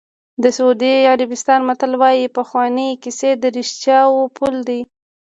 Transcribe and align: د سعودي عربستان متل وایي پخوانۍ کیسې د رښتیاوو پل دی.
د 0.43 0.45
سعودي 0.57 0.93
عربستان 1.13 1.59
متل 1.67 1.93
وایي 2.01 2.25
پخوانۍ 2.37 2.89
کیسې 3.03 3.31
د 3.41 3.43
رښتیاوو 3.57 4.21
پل 4.37 4.55
دی. 4.69 4.81